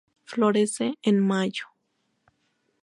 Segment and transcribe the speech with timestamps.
[0.25, 1.65] Florece en mayo.